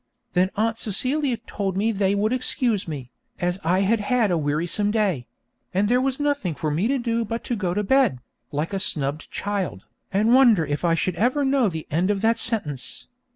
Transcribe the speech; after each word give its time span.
Then 0.33 0.49
Aunt 0.55 0.79
Celia 0.79 1.37
told 1.45 1.77
me 1.77 1.91
they 1.91 2.15
would 2.15 2.33
excuse 2.33 2.87
me, 2.87 3.11
as 3.39 3.59
I 3.63 3.81
had 3.81 3.99
had 3.99 4.31
a 4.31 4.35
wearisome 4.39 4.89
day; 4.89 5.27
and 5.75 5.87
there 5.87 6.01
was 6.01 6.19
nothing 6.19 6.55
for 6.55 6.71
me 6.71 6.87
to 6.87 6.97
do 6.97 7.23
but 7.23 7.43
to 7.43 7.55
go 7.55 7.75
to 7.75 7.83
bed, 7.83 8.17
like 8.51 8.73
a 8.73 8.79
snubbed 8.79 9.29
child, 9.29 9.85
and 10.11 10.33
wonder 10.33 10.65
if 10.65 10.83
I 10.83 10.95
should 10.95 11.17
ever 11.17 11.45
know 11.45 11.69
the 11.69 11.85
end 11.91 12.09
of 12.09 12.21
that 12.21 12.39
sentence. 12.39 13.05